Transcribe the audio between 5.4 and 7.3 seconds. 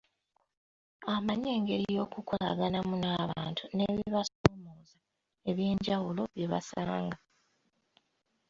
eby'enjawulo bye basanga.